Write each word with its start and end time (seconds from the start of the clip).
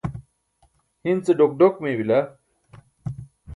hin 1.05 1.19
ce 1.25 1.31
ḍok 1.39 1.53
ḍok 1.59 1.75
mey 1.79 1.95
bila 1.99 2.19